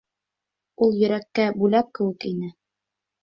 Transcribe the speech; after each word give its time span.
Ул 0.85 0.95
йөрәккә 1.01 1.45
бүләк 1.59 1.93
кеүек 1.99 2.27
ине. 2.33 2.51